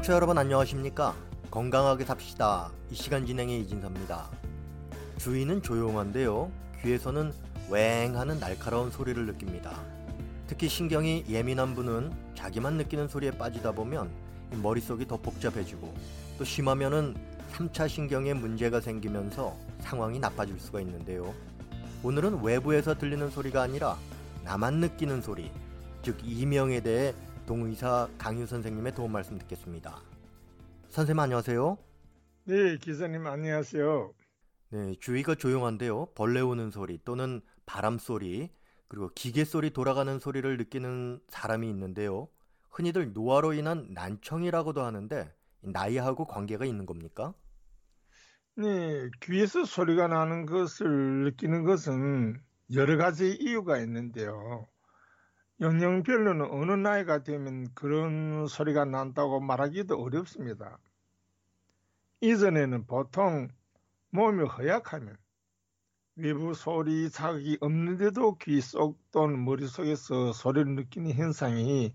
청취자 0.00 0.14
여러분 0.14 0.38
안녕하십니까? 0.38 1.14
건강하게 1.50 2.06
삽시다. 2.06 2.70
이 2.90 2.94
시간 2.94 3.26
진행의 3.26 3.60
이진섭입니다. 3.60 4.30
주위는 5.18 5.60
조용한데요. 5.60 6.50
귀에서는 6.80 7.34
웽 7.68 8.16
하는 8.16 8.40
날카로운 8.40 8.90
소리를 8.90 9.26
느낍니다. 9.26 9.78
특히 10.46 10.70
신경이 10.70 11.26
예민한 11.28 11.74
분은 11.74 12.12
자기만 12.34 12.78
느끼는 12.78 13.08
소리에 13.08 13.32
빠지다 13.32 13.72
보면 13.72 14.10
머릿속이 14.62 15.06
더 15.06 15.18
복잡해지고 15.18 15.92
또 16.38 16.44
심하면은 16.44 17.14
3차 17.52 17.86
신경에 17.86 18.32
문제가 18.32 18.80
생기면서 18.80 19.54
상황이 19.80 20.18
나빠질 20.18 20.58
수가 20.58 20.80
있는데요. 20.80 21.34
오늘은 22.02 22.42
외부에서 22.42 22.96
들리는 22.96 23.28
소리가 23.28 23.60
아니라 23.60 23.98
나만 24.44 24.76
느끼는 24.76 25.20
소리, 25.20 25.50
즉 26.02 26.16
이명에 26.24 26.80
대해 26.80 27.12
동의사 27.50 28.08
강유 28.16 28.46
선생님의 28.46 28.94
도움 28.94 29.10
말씀 29.10 29.36
듣겠습니다. 29.36 30.00
선생님 30.88 31.18
안녕하세요. 31.18 31.78
네, 32.44 32.76
기사님 32.76 33.26
안녕하세요. 33.26 34.14
네, 34.68 34.94
주위가 35.00 35.34
조용한데요. 35.34 36.12
벌레 36.14 36.40
우는 36.42 36.70
소리 36.70 37.00
또는 37.04 37.40
바람 37.66 37.98
소리 37.98 38.50
그리고 38.86 39.10
기계 39.16 39.44
소리 39.44 39.70
돌아가는 39.70 40.16
소리를 40.20 40.58
느끼는 40.58 41.18
사람이 41.26 41.68
있는데요. 41.70 42.28
흔히들 42.70 43.12
노화로 43.14 43.54
인한 43.54 43.88
난청이라고도 43.94 44.84
하는데 44.84 45.34
나이하고 45.62 46.26
관계가 46.26 46.64
있는 46.64 46.86
겁니까? 46.86 47.34
네, 48.54 49.10
귀에서 49.22 49.64
소리가 49.64 50.06
나는 50.06 50.46
것을 50.46 51.24
느끼는 51.24 51.64
것은 51.64 52.40
여러 52.74 52.96
가지 52.96 53.36
이유가 53.40 53.78
있는데요. 53.78 54.68
연령별로는 55.60 56.50
어느 56.50 56.72
나이가 56.72 57.22
되면 57.22 57.68
그런 57.74 58.46
소리가 58.46 58.86
난다고 58.86 59.40
말하기도 59.40 59.94
어렵습니다. 60.00 60.78
이전에는 62.22 62.86
보통 62.86 63.48
몸이 64.10 64.44
허약하면 64.46 65.16
외부 66.16 66.54
소리 66.54 67.10
자극이 67.10 67.58
없는데도 67.60 68.38
귀 68.38 68.60
속 68.60 68.98
또는 69.10 69.44
머릿속에서 69.44 70.32
소리를 70.32 70.74
느끼는 70.74 71.12
현상이 71.12 71.94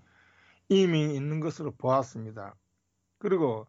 이미 0.70 1.16
있는 1.16 1.40
것으로 1.40 1.72
보았습니다. 1.72 2.56
그리고 3.20 3.68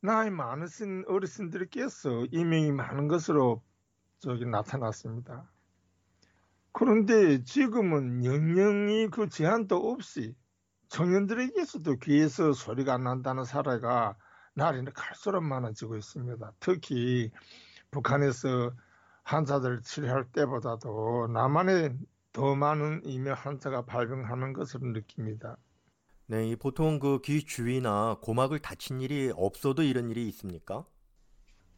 나이 0.00 0.30
많으신 0.30 1.04
어르신들께서 1.08 2.26
이명이 2.32 2.72
많은 2.72 3.08
것으로 3.08 3.62
저기 4.20 4.46
나타났습니다. 4.46 5.50
그런데 6.72 7.42
지금은 7.44 8.24
영영이 8.24 9.08
그 9.08 9.28
제한도 9.28 9.76
없이 9.90 10.34
청년들에게서도 10.88 11.96
귀에서 11.98 12.52
소리가 12.52 12.94
안 12.94 13.04
난다는 13.04 13.44
사례가 13.44 14.16
날이 14.54 14.84
갈수록 14.94 15.42
많아지고 15.42 15.96
있습니다. 15.96 16.52
특히 16.60 17.30
북한에서 17.90 18.72
환자들 19.24 19.82
치료할 19.82 20.30
때보다도 20.32 21.28
남한에 21.32 21.96
더 22.32 22.56
많은 22.56 23.02
이명 23.04 23.34
환자가 23.36 23.86
발병하는 23.86 24.52
것을 24.54 24.80
느낍니다. 24.82 25.56
네, 26.28 26.56
보통 26.56 26.98
그 26.98 27.20
귀 27.20 27.44
주위나 27.44 28.20
고막을 28.22 28.60
다친 28.60 29.02
일이 29.02 29.30
없어도 29.36 29.82
이런 29.82 30.08
일이 30.10 30.26
있습니까? 30.28 30.86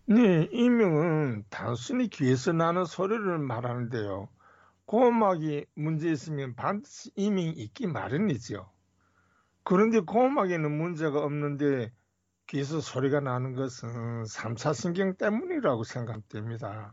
네, 0.06 0.48
이명은 0.52 1.44
단순히 1.50 2.08
귀에서 2.08 2.52
나는 2.52 2.84
소리를 2.84 3.38
말하는데요. 3.38 4.28
고막이 4.92 5.64
문제 5.74 6.12
있으면 6.12 6.54
반드시 6.54 7.10
이명이 7.16 7.52
있기 7.52 7.86
마련이죠. 7.86 8.70
그런데 9.64 10.00
고막에는 10.00 10.70
문제가 10.70 11.20
없는데 11.20 11.90
귀에서 12.46 12.78
소리가 12.82 13.20
나는 13.20 13.54
것은 13.54 14.24
3차 14.24 14.74
신경 14.74 15.16
때문이라고 15.16 15.84
생각됩니다. 15.84 16.92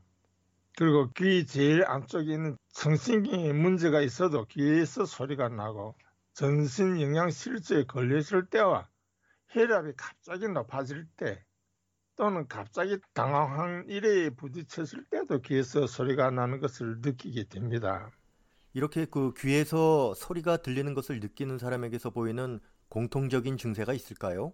그리고 0.77 1.11
귀 1.11 1.45
제일 1.45 1.83
안쪽에 1.85 2.31
있는 2.31 2.57
청신경에 2.71 3.51
문제가 3.51 3.99
있어도 3.99 4.45
귀에서 4.45 5.03
소리가 5.03 5.49
나고 5.49 5.93
전신 6.31 7.01
영양 7.01 7.29
실조에 7.29 7.83
걸렸을 7.83 8.45
때와 8.49 8.87
혈압이 9.49 9.91
갑자기 9.97 10.47
높아질 10.47 11.05
때 11.17 11.43
또는 12.19 12.45
갑자기 12.49 12.97
당황한 13.13 13.85
일에 13.87 14.29
부딪혔을 14.29 15.05
때도 15.09 15.39
귀에서 15.39 15.87
소리가 15.87 16.31
나는 16.31 16.59
것을 16.59 16.97
느끼게 16.99 17.45
됩니다. 17.45 18.11
이렇게 18.73 19.05
그 19.05 19.33
귀에서 19.37 20.13
소리가 20.13 20.57
들리는 20.57 20.93
것을 20.93 21.21
느끼는 21.21 21.57
사람에게서 21.57 22.09
보이는 22.09 22.59
공통적인 22.89 23.55
증세가 23.55 23.93
있을까요? 23.93 24.51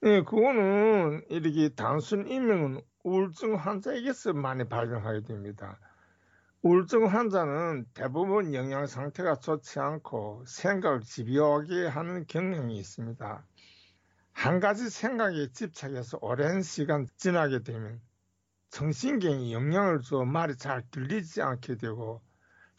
네, 0.00 0.22
그거는 0.22 1.24
이렇게 1.28 1.70
단순 1.74 2.28
이명은 2.28 2.80
우울증 3.02 3.56
환자에게서 3.56 4.34
많이 4.34 4.62
발병하게 4.68 5.22
됩니다. 5.22 5.76
우울증 6.62 7.06
환자는 7.06 7.86
대부분 7.94 8.54
영양 8.54 8.86
상태가 8.86 9.40
좋지 9.40 9.80
않고 9.80 10.44
생각을 10.46 11.00
집요하게 11.00 11.88
하는 11.88 12.26
경향이 12.28 12.78
있습니다. 12.78 13.44
한 14.40 14.58
가지 14.58 14.88
생각에 14.88 15.48
집착해서 15.52 16.16
오랜 16.22 16.62
시간 16.62 17.06
지나게 17.18 17.62
되면 17.62 18.00
정신경이 18.70 19.52
영향을 19.52 20.00
줘 20.00 20.24
말이 20.24 20.56
잘 20.56 20.82
들리지 20.90 21.42
않게 21.42 21.76
되고 21.76 22.22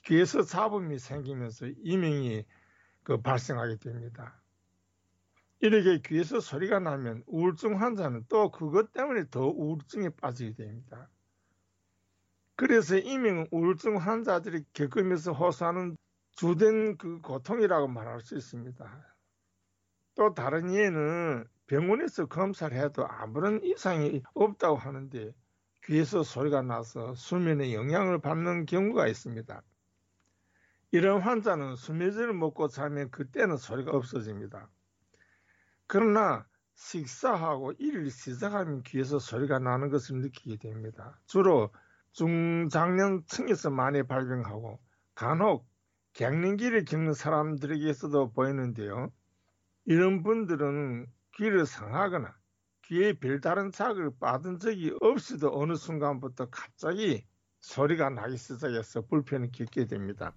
귀에서 0.03 0.41
잡음이 0.41 0.97
생기면서 0.97 1.67
이명이 1.83 2.47
그 3.03 3.21
발생하게 3.21 3.75
됩니다. 3.75 4.41
이렇게 5.59 6.01
귀에서 6.03 6.39
소리가 6.39 6.79
나면 6.79 7.21
우울증 7.27 7.79
환자는 7.79 8.25
또 8.27 8.49
그것 8.49 8.91
때문에 8.91 9.29
더 9.29 9.45
우울증에 9.45 10.09
빠지게 10.09 10.55
됩니다. 10.55 11.11
그래서 12.55 12.97
이명 12.97 13.45
우울증 13.51 13.97
환자들이 13.97 14.63
겪으면서 14.73 15.31
호소하는 15.31 15.95
주된 16.31 16.97
그 16.97 17.21
고통이라고 17.21 17.87
말할 17.87 18.21
수 18.21 18.35
있습니다. 18.35 19.10
또 20.15 20.33
다른 20.33 20.73
예는 20.73 21.45
병원에서 21.67 22.25
검사를 22.25 22.75
해도 22.77 23.07
아무런 23.07 23.63
이상이 23.63 24.21
없다고 24.33 24.75
하는데 24.75 25.33
귀에서 25.85 26.23
소리가 26.23 26.61
나서 26.61 27.15
수면에 27.15 27.73
영향을 27.73 28.19
받는 28.19 28.65
경우가 28.65 29.07
있습니다. 29.07 29.61
이런 30.91 31.21
환자는 31.21 31.77
수면제를 31.77 32.33
먹고 32.33 32.67
자면 32.67 33.09
그때는 33.09 33.55
소리가 33.57 33.91
없어집니다. 33.91 34.69
그러나 35.87 36.45
식사하고 36.75 37.73
일을 37.79 38.09
시작하면 38.09 38.83
귀에서 38.83 39.19
소리가 39.19 39.59
나는 39.59 39.89
것을 39.89 40.17
느끼게 40.17 40.57
됩니다. 40.57 41.19
주로 41.25 41.71
중장년층에서 42.13 43.69
많이 43.69 44.03
발병하고 44.03 44.79
간혹 45.15 45.65
갱년기를 46.13 46.83
겪는 46.85 47.13
사람들에게서도 47.13 48.33
보이는데요. 48.33 49.11
이런 49.85 50.23
분들은 50.23 51.07
귀를 51.37 51.65
상하거나 51.65 52.35
귀에 52.85 53.13
별다른 53.13 53.71
자극을 53.71 54.11
받은 54.19 54.59
적이 54.59 54.95
없이도 55.01 55.51
어느 55.53 55.75
순간부터 55.75 56.47
갑자기 56.49 57.25
소리가 57.61 58.09
나기 58.09 58.37
시작해서 58.37 59.01
불편을 59.01 59.51
겪게 59.51 59.85
됩니다. 59.85 60.33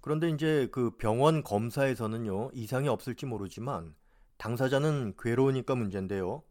그런데 0.00 0.28
이제 0.30 0.68
그 0.72 0.90
병원 0.96 1.42
검사에서는요, 1.42 2.50
이상이 2.52 2.88
없을지 2.88 3.26
모르지만 3.26 3.94
당사자는 4.38 5.14
괴로우니까 5.18 5.74
문제인데요. 5.74 6.42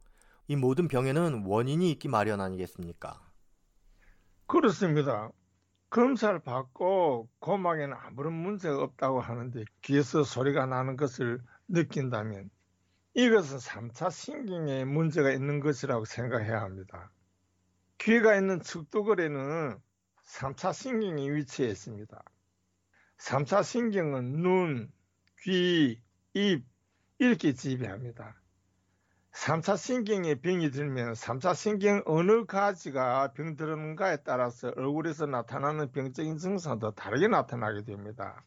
이 0.48 0.56
모든 0.56 0.88
병에는 0.88 1.46
원인이 1.46 1.90
있기 1.92 2.08
마련 2.08 2.42
아니겠습니까? 2.42 3.20
그렇습니다. 4.46 5.32
검사를 5.90 6.38
받고 6.40 7.30
고막에는 7.40 7.96
아무런 7.98 8.34
문제가 8.34 8.82
없다고 8.84 9.22
하는데 9.22 9.64
귀에서 9.82 10.24
소리가 10.24 10.66
나는 10.66 10.96
것을 10.98 11.42
느낀다면 11.68 12.50
이것은 13.14 13.58
3차 13.58 14.12
신경에 14.12 14.86
문제가 14.86 15.32
있는 15.32 15.60
것이라고 15.60 16.06
생각해야 16.06 16.62
합니다. 16.62 17.12
귀가 17.98 18.36
있는 18.36 18.62
측두걸에는 18.62 19.80
3차 20.24 20.74
신경이 20.74 21.32
위치해 21.32 21.70
있습니다. 21.70 22.24
3차 23.18 23.64
신경은 23.64 24.42
눈, 24.42 24.92
귀, 25.42 26.00
입 26.34 26.66
이렇게 27.18 27.54
지배합니다. 27.54 28.40
3차 29.32 29.78
신경에 29.78 30.36
병이 30.36 30.72
들면 30.72 31.14
3차 31.14 31.56
신경 31.56 32.02
어느 32.06 32.46
가지가 32.46 33.34
병들었는가에 33.34 34.18
따라서 34.24 34.72
얼굴에서 34.76 35.26
나타나는 35.26 35.92
병적인 35.92 36.38
증상도 36.38 36.92
다르게 36.92 37.28
나타나게 37.28 37.84
됩니다. 37.84 38.44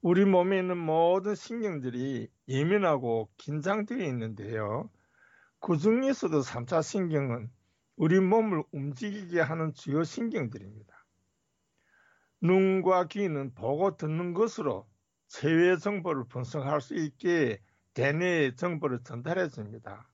우리 0.00 0.24
몸에 0.24 0.60
있는 0.60 0.78
모든 0.78 1.34
신경들이 1.34 2.28
예민하고 2.46 3.28
긴장되어 3.36 3.98
있는데요. 4.06 4.88
그 5.58 5.76
중에서도 5.76 6.40
3차 6.40 6.82
신경은 6.82 7.50
우리 7.96 8.20
몸을 8.20 8.62
움직이게 8.70 9.40
하는 9.40 9.74
주요 9.74 10.04
신경들입니다. 10.04 11.04
눈과 12.40 13.08
귀는 13.08 13.52
보고 13.54 13.96
듣는 13.96 14.34
것으로 14.34 14.88
체외 15.26 15.76
정보를 15.76 16.28
분석할 16.28 16.80
수 16.80 16.94
있게 16.94 17.60
대뇌에 17.94 18.54
정보를 18.54 19.02
전달해 19.02 19.48
줍니다. 19.48 20.08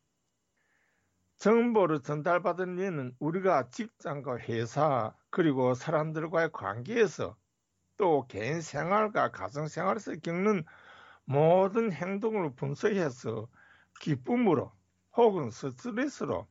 정보를 1.36 2.00
전달받은 2.00 2.76
뇌는 2.76 3.14
우리가 3.18 3.68
직장과 3.68 4.38
회사 4.38 5.14
그리고 5.28 5.74
사람들과의 5.74 6.52
관계에서 6.52 7.36
또 7.96 8.26
개인 8.26 8.60
생활과 8.60 9.30
가정 9.30 9.68
생활에서 9.68 10.16
겪는 10.16 10.64
모든 11.24 11.92
행동을 11.92 12.54
분석해서 12.54 13.48
기쁨으로 14.00 14.72
혹은 15.16 15.50
스트레스로 15.50 16.46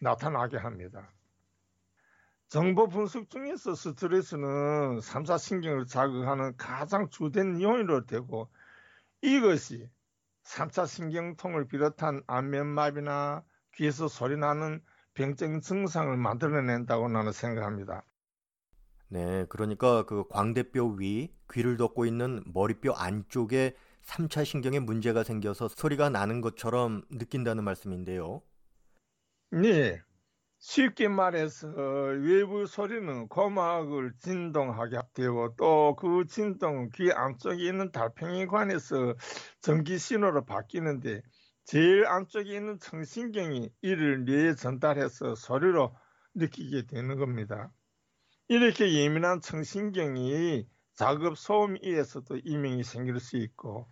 나타나게 0.00 0.56
합니다. 0.56 1.10
정보 2.48 2.88
분석 2.88 3.28
중에서 3.28 3.74
스트레스는 3.74 5.00
3사 5.00 5.38
신경을 5.38 5.86
자극하는 5.86 6.56
가장 6.56 7.10
주된 7.10 7.60
요인으로 7.60 8.06
되고 8.06 8.48
이것이 9.20 9.90
3차 10.44 10.86
신경통을 10.86 11.68
비롯한 11.68 12.22
안면마비나 12.26 13.44
귀에서 13.74 14.08
소리 14.08 14.38
나는 14.38 14.82
병적 15.12 15.60
증상을 15.60 16.16
만들어낸다고 16.16 17.08
나는 17.08 17.32
생각합니다. 17.32 18.02
네, 19.08 19.46
그러니까 19.48 20.04
그 20.04 20.26
광대뼈 20.28 20.84
위, 20.98 21.32
귀를 21.52 21.76
덮고 21.76 22.04
있는 22.06 22.42
머리뼈 22.46 22.92
안쪽에 22.92 23.74
3차 24.02 24.44
신경에 24.44 24.78
문제가 24.80 25.22
생겨서 25.24 25.68
소리가 25.68 26.10
나는 26.10 26.40
것처럼 26.40 27.02
느낀다는 27.10 27.64
말씀인데요. 27.64 28.42
네. 29.50 30.00
쉽게 30.60 31.08
말해서 31.08 31.68
외부 31.68 32.66
소리는 32.66 33.28
고막을 33.28 34.14
진동하게 34.20 34.98
되고 35.14 35.54
또 35.56 35.94
그 35.96 36.26
진동은 36.26 36.90
귀 36.94 37.12
안쪽에 37.12 37.64
있는 37.68 37.92
달팽이관에서 37.92 39.14
전기 39.60 39.98
신호로 39.98 40.44
바뀌는데 40.44 41.22
제일 41.64 42.06
안쪽에 42.06 42.56
있는 42.56 42.78
청신경이 42.80 43.70
이를 43.82 44.24
뇌에 44.24 44.54
전달해서 44.56 45.34
소리로 45.36 45.96
느끼게 46.34 46.86
되는 46.88 47.16
겁니다. 47.18 47.72
이렇게 48.48 48.92
예민한 48.94 49.40
청신경이 49.40 50.66
자급 50.94 51.36
소음에 51.38 51.78
의해서도 51.82 52.38
이명이 52.44 52.82
생길 52.82 53.20
수 53.20 53.36
있고 53.36 53.90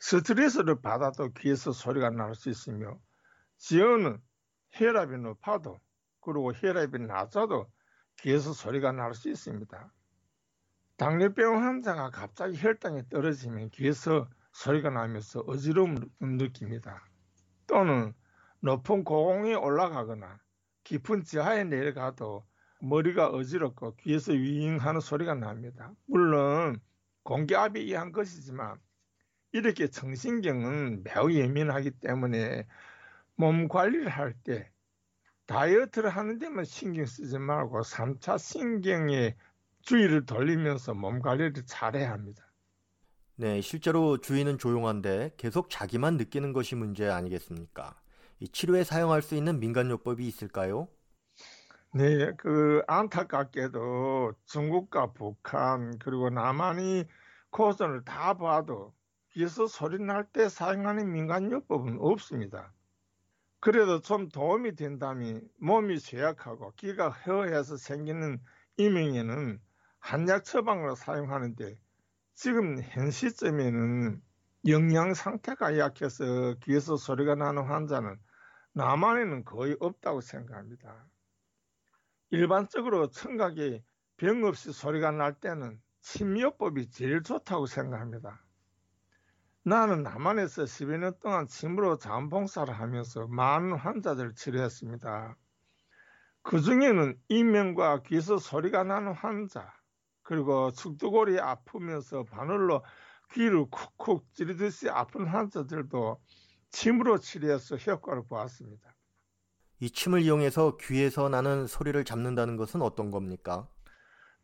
스트레스를 0.00 0.80
받아도 0.82 1.32
귀에서 1.32 1.72
소리가 1.72 2.10
날 2.10 2.34
수 2.34 2.50
있으며 2.50 2.98
지어는 3.58 4.20
혈압이 4.72 5.16
높아도 5.18 5.80
그리고 6.20 6.52
혈압이 6.52 6.98
낮아도 7.00 7.70
귀에서 8.18 8.52
소리가 8.52 8.92
날 8.92 9.14
수 9.14 9.30
있습니다. 9.30 9.92
당뇨병 10.98 11.62
환자가 11.64 12.10
갑자기 12.10 12.56
혈당이 12.58 13.08
떨어지면 13.08 13.70
귀에서 13.70 14.28
소리가 14.52 14.90
나면서 14.90 15.40
어지러움을 15.40 16.02
느낍니다. 16.20 17.06
또는 17.66 18.14
높은 18.60 19.04
고공에 19.04 19.54
올라가거나 19.54 20.38
깊은 20.84 21.24
지하에 21.24 21.64
내려가도 21.64 22.46
머리가 22.88 23.28
어지럽고 23.30 23.96
귀에서 23.96 24.32
윙하는 24.32 25.00
소리가 25.00 25.34
납니다. 25.34 25.92
물론 26.06 26.80
공기압에 27.24 27.80
의한 27.80 28.12
것이지만 28.12 28.78
이렇게 29.52 29.88
정신경은 29.88 31.04
매우 31.04 31.32
예민하기 31.32 31.92
때문에 32.00 32.66
몸 33.36 33.68
관리를 33.68 34.08
할 34.08 34.34
때 34.44 34.70
다이어트를 35.46 36.10
하는 36.10 36.38
데만 36.38 36.64
신경 36.64 37.06
쓰지 37.06 37.38
말고 37.38 37.82
3차 37.82 38.38
신경에 38.38 39.36
주의를 39.82 40.26
돌리면서 40.26 40.94
몸 40.94 41.20
관리를 41.20 41.54
잘해야 41.66 42.12
합니다. 42.12 42.52
네, 43.36 43.60
실제로 43.60 44.18
주인은 44.18 44.58
조용한데 44.58 45.32
계속 45.36 45.68
자기만 45.70 46.16
느끼는 46.16 46.52
것이 46.52 46.74
문제 46.74 47.08
아니겠습니까? 47.08 48.00
이 48.40 48.48
치료에 48.48 48.84
사용할 48.84 49.22
수 49.22 49.34
있는 49.34 49.60
민간요법이 49.60 50.26
있을까요? 50.26 50.88
네, 51.94 52.32
그 52.36 52.82
안타깝게도 52.86 54.34
중국과 54.44 55.12
북한 55.14 55.98
그리고 55.98 56.28
남한이 56.30 57.04
고전을 57.50 58.04
다 58.04 58.34
봐도 58.34 58.94
귀에서 59.30 59.66
소리 59.66 59.98
날 59.98 60.30
때 60.32 60.48
사용하는 60.48 61.10
민간요법은 61.12 61.98
없습니다. 62.00 62.74
그래도 63.60 64.00
좀 64.00 64.28
도움이 64.30 64.76
된다면 64.76 65.48
몸이 65.60 65.98
쇠약하고 65.98 66.74
귀가 66.76 67.10
허해서 67.10 67.76
생기는 67.78 68.40
이명에는 68.78 69.60
한약 70.00 70.44
처방으로 70.44 70.94
사용하는데 70.96 71.80
지금 72.34 72.82
현 72.82 73.10
시점에는 73.10 74.22
영양 74.68 75.14
상태가 75.14 75.78
약해서 75.78 76.54
귀에서 76.62 76.96
소리가 76.96 77.36
나는 77.36 77.64
환자는 77.64 78.18
남한에는 78.74 79.44
거의 79.44 79.76
없다고 79.80 80.20
생각합니다. 80.22 81.06
일반적으로 82.30 83.10
청각이 83.10 83.82
병 84.16 84.44
없이 84.44 84.72
소리가 84.72 85.12
날 85.12 85.34
때는 85.34 85.80
침요법이 86.00 86.90
제일 86.90 87.22
좋다고 87.22 87.66
생각합니다. 87.66 88.44
나는 89.62 90.02
남한에서 90.02 90.64
12년 90.64 91.20
동안 91.20 91.46
침으로 91.46 91.98
자원봉사를 91.98 92.72
하면서 92.72 93.26
많은 93.28 93.76
환자들을 93.76 94.34
치료했습니다. 94.34 95.36
그 96.42 96.60
중에는 96.60 97.20
이명과 97.28 98.02
귀에서 98.02 98.38
소리가 98.38 98.84
나는 98.84 99.12
환자, 99.12 99.72
그리고 100.22 100.70
축두골이 100.72 101.38
아프면서 101.40 102.24
바늘로 102.24 102.84
귀를 103.32 103.66
쿡쿡 103.70 104.32
찌르듯이 104.32 104.88
아픈 104.88 105.26
환자들도 105.26 106.20
침으로 106.70 107.18
치료해서 107.18 107.76
효과를 107.76 108.24
보았습니다. 108.28 108.95
이 109.80 109.90
침을 109.90 110.22
이용해서 110.22 110.76
귀에서 110.78 111.28
나는 111.28 111.66
소리를 111.66 112.02
잡는다는 112.04 112.56
것은 112.56 112.82
어떤 112.82 113.10
겁니까? 113.10 113.68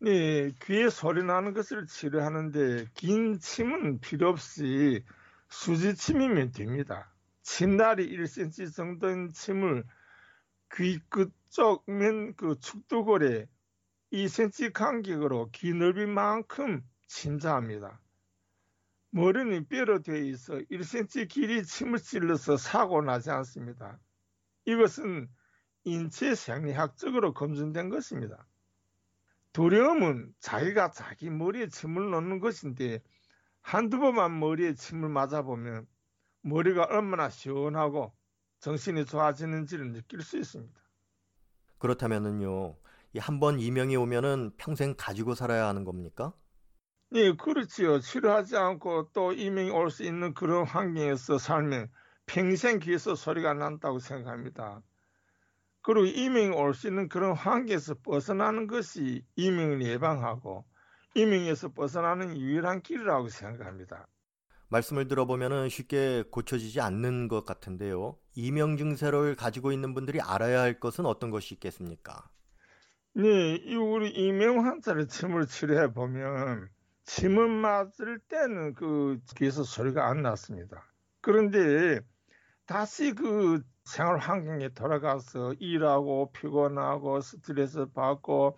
네, 0.00 0.52
귀에 0.64 0.90
소리 0.90 1.22
나는 1.22 1.54
것을 1.54 1.86
치료하는데 1.86 2.86
긴 2.94 3.38
침은 3.38 4.00
필요 4.00 4.28
없이 4.30 5.04
수지침이면 5.48 6.52
됩니다. 6.52 7.12
침날이 7.42 8.08
1cm 8.16 8.74
정도인 8.74 9.32
침을 9.32 9.84
귀 10.74 10.98
끝쪽 11.08 11.84
면 11.86 12.34
그 12.36 12.58
축두골에 12.58 13.46
2cm 14.12 14.72
간격으로 14.72 15.50
귀 15.52 15.72
넓이만큼 15.72 16.82
침자합니다. 17.06 18.00
머리는 19.10 19.66
뼈로 19.68 20.02
되어 20.02 20.16
있어 20.16 20.54
1cm 20.70 21.28
길이 21.28 21.64
침을 21.64 21.98
찔러서 22.00 22.56
사고 22.56 23.02
나지 23.02 23.30
않습니다. 23.30 24.00
이것은 24.64 25.28
인체 25.84 26.34
생리학적으로 26.34 27.32
검증된 27.32 27.90
것입니다. 27.90 28.48
두려움은 29.54 30.34
자기가 30.40 30.90
자기 30.90 31.30
머리에 31.30 31.68
침을 31.68 32.10
넣는 32.10 32.38
것인데 32.40 33.02
한두 33.62 33.98
번만 34.00 34.40
머리에 34.40 34.74
침을 34.74 35.08
맞아보면 35.10 35.86
머리가 36.42 36.84
얼마나 36.86 37.30
시원하고 37.30 38.14
정신이 38.60 39.06
좋아지는지를 39.06 39.92
느낄 39.92 40.22
수 40.22 40.38
있습니다. 40.38 40.80
그렇다면은요, 41.78 42.76
한 43.18 43.38
번 43.40 43.60
이명이 43.60 43.94
오면은 43.96 44.52
평생 44.56 44.94
가지고 44.96 45.34
살아야 45.34 45.66
하는 45.68 45.84
겁니까? 45.84 46.32
네, 47.10 47.32
그렇지요. 47.36 48.00
치료하지 48.00 48.56
않고 48.56 49.10
또 49.12 49.32
이명이 49.32 49.70
올 49.70 49.90
수 49.90 50.02
있는 50.02 50.32
그런 50.34 50.66
환경에서 50.66 51.38
살면 51.38 51.90
평생 52.32 52.78
귀에서 52.78 53.14
소리가 53.14 53.52
난다고 53.52 53.98
생각합니다. 53.98 54.82
그리고 55.82 56.06
이명이 56.06 56.56
올 56.56 56.72
수 56.72 56.88
있는 56.88 57.08
그런 57.10 57.36
환경에서 57.36 57.96
벗어나는 58.02 58.66
것이 58.68 59.22
이명을 59.36 59.82
예방하고 59.82 60.64
이명에서 61.14 61.74
벗어나는 61.74 62.38
유일한 62.38 62.80
길이라고 62.80 63.28
생각합니다. 63.28 64.08
말씀을 64.68 65.08
들어보면 65.08 65.68
쉽게 65.68 66.24
고쳐지지 66.30 66.80
않는 66.80 67.28
것 67.28 67.44
같은데요. 67.44 68.18
이명 68.34 68.78
증세를 68.78 69.34
가지고 69.36 69.70
있는 69.70 69.92
분들이 69.92 70.20
알아야 70.22 70.62
할 70.62 70.80
것은 70.80 71.04
어떤 71.04 71.30
것이 71.30 71.52
있겠습니까? 71.54 72.30
네, 73.14 73.74
우리 73.76 74.10
이명 74.10 74.64
환자를 74.64 75.06
침을 75.06 75.46
치료해 75.46 75.92
보면 75.92 76.68
침을 77.04 77.48
맞을 77.48 78.18
때는 78.20 78.74
그 78.74 79.20
귀에서 79.36 79.64
소리가 79.64 80.08
안 80.08 80.22
났습니다. 80.22 80.90
그런데 81.20 82.00
다시 82.72 83.12
그 83.12 83.62
생활 83.84 84.16
환경에 84.16 84.70
돌아가서 84.70 85.52
일하고 85.58 86.32
피곤하고 86.32 87.20
스트레스 87.20 87.84
받고 87.84 88.56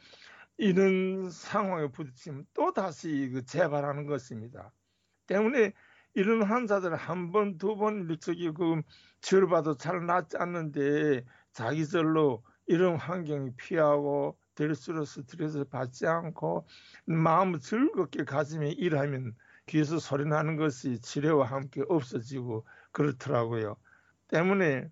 이런 0.57 1.31
상황에 1.31 1.89
부딪히면 1.91 2.47
또 2.55 2.73
다시 2.73 3.33
그 3.35 3.45
재발하는 3.45 4.07
것입니다. 4.07 4.73
때문에 5.27 5.73
이런 6.15 6.45
환자들 6.45 6.95
한 6.95 7.33
번, 7.33 7.59
두 7.59 7.75
번, 7.75 8.07
저기 8.21 8.53
그 8.53 8.83
치료받아도 9.21 9.79
잘 9.79 10.07
낫지 10.07 10.37
않는데 10.37 11.25
자기 11.51 11.85
절로 11.85 12.45
이런 12.67 12.95
환경이 12.95 13.57
피하고 13.57 14.39
될수록 14.55 15.09
스트레스 15.09 15.65
받지 15.65 16.07
않고 16.07 16.69
마음을 17.07 17.59
즐겁게 17.59 18.23
가지며 18.23 18.69
일하면 18.69 19.35
귀에서 19.67 19.99
소리 19.99 20.25
나는 20.25 20.55
것이 20.55 21.01
치료와 21.01 21.47
함께 21.47 21.83
없어지고 21.89 22.65
그렇더라고요. 22.93 23.77
때문에 24.29 24.89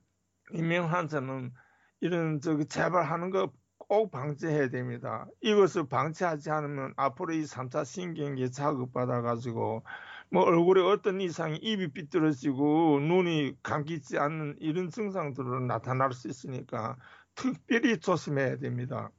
이명 0.52 0.92
환자는 0.92 1.52
이런 2.00 2.40
저기 2.40 2.66
재발하는 2.66 3.30
거 3.30 3.52
꼭 3.92 4.10
방지해야 4.10 4.70
됩니다. 4.70 5.26
이것을 5.42 5.86
방치하지 5.86 6.50
않으면 6.50 6.94
앞으로 6.96 7.34
이 7.34 7.42
3차 7.42 7.84
신경계 7.84 8.48
자극받아 8.48 9.20
가지고 9.20 9.84
뭐 10.30 10.44
얼굴에 10.44 10.80
어떤 10.80 11.20
이상이 11.20 11.58
입이 11.58 11.92
삐뚤어지고 11.92 13.00
눈이 13.00 13.58
감기지 13.62 14.16
않는 14.16 14.56
이런 14.60 14.88
증상들로 14.88 15.60
나타날 15.60 16.14
수 16.14 16.28
있으니까 16.28 16.96
특별히 17.34 17.98
조심해야 18.00 18.56
됩니다. 18.60 19.10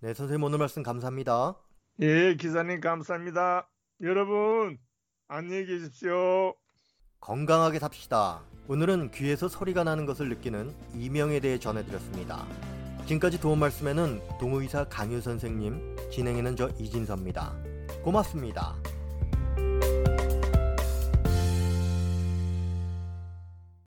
네, 0.00 0.12
선생님 0.14 0.42
오늘 0.42 0.58
말씀 0.58 0.82
감사합니다. 0.82 1.54
예, 2.00 2.34
기자님 2.34 2.80
감사합니다. 2.80 3.68
여러분 4.00 4.78
안녕히 5.28 5.64
계십시오. 5.66 6.54
건강하게 7.20 7.78
삽시다. 7.78 8.42
오늘은 8.70 9.12
귀에서 9.12 9.48
소리가 9.48 9.82
나는 9.82 10.04
것을 10.04 10.28
느끼는 10.28 10.74
이명에 10.94 11.40
대해 11.40 11.58
전해드렸습니다. 11.58 12.44
지금까지 13.06 13.40
도움 13.40 13.60
말씀에는 13.60 14.20
동의사 14.38 14.84
강유 14.84 15.22
선생님, 15.22 15.96
진행에는 16.10 16.54
저 16.54 16.68
이진서입니다. 16.78 17.54
고맙습니다. 18.04 18.76